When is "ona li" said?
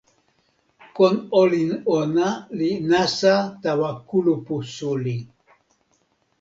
1.97-2.69